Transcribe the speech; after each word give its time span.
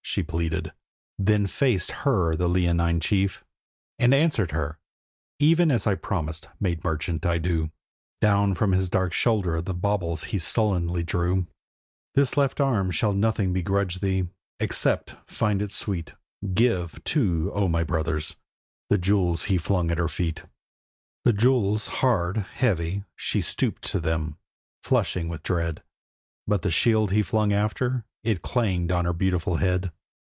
she 0.03 0.23
pleaded. 0.23 0.73
Then 1.17 1.47
faced 1.47 1.91
her 2.03 2.35
the 2.35 2.49
leonine 2.49 2.99
chief, 2.99 3.45
And 3.97 4.13
answered 4.13 4.51
her: 4.51 4.77
'Even 5.39 5.71
as 5.71 5.87
I 5.87 5.95
promised, 5.95 6.49
maid 6.59 6.83
merchant, 6.83 7.25
I 7.25 7.37
do.' 7.37 7.71
Down 8.19 8.53
from 8.53 8.73
his 8.73 8.89
dark 8.89 9.13
shoulder 9.13 9.61
the 9.61 9.73
baubles 9.75 10.25
he 10.25 10.37
sullenly 10.39 11.01
drew. 11.03 11.47
'This 12.15 12.35
left 12.35 12.59
arm 12.59 12.91
shall 12.91 13.13
nothing 13.13 13.53
begrudge 13.53 13.99
thee. 14.01 14.27
Accept. 14.59 15.15
Find 15.27 15.61
it 15.61 15.71
sweet. 15.71 16.13
Give, 16.53 17.01
too, 17.05 17.49
O 17.55 17.69
my 17.69 17.83
brothers!' 17.85 18.35
The 18.89 18.97
jewels 18.97 19.43
he 19.43 19.57
flung 19.57 19.91
at 19.91 19.97
her 19.99 20.09
feet, 20.09 20.43
The 21.23 21.31
jewels 21.31 21.87
hard, 21.87 22.35
heavy; 22.37 23.05
she 23.15 23.39
stooped 23.39 23.83
to 23.83 24.01
them, 24.01 24.35
flushing 24.83 25.29
with 25.29 25.41
dread, 25.41 25.81
But 26.47 26.63
the 26.63 26.71
shield 26.71 27.11
he 27.11 27.23
flung 27.23 27.53
after: 27.53 28.03
it 28.25 28.41
clanged 28.41 28.91
on 28.91 29.05
her 29.05 29.13
beautiful 29.13 29.55
head. 29.55 29.93